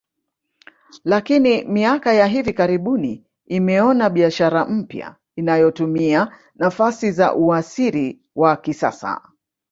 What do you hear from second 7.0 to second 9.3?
za usairi wa kisasa